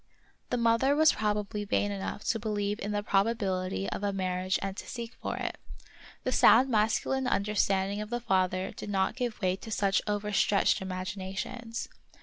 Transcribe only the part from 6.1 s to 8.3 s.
the sound masculine understanding of the